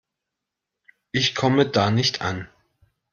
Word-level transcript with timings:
Ich 1.11 1.35
komme 1.35 1.67
da 1.69 1.91
nicht 1.91 2.21
an. 2.21 2.49